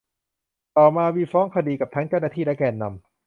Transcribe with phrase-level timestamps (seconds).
[0.77, 2.95] ต่อมามีฟ้องคดีกับทั้งเจ้าหน้าที่และแกนนำ